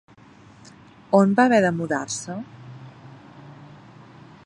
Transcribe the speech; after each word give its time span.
On 1.19 1.35
va 1.39 1.45
haver 1.49 1.61
de 1.67 1.71
mudar-se? 1.81 2.41